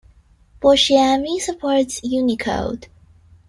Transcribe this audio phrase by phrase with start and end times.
[0.59, 2.87] Boshiamy supports Unicode.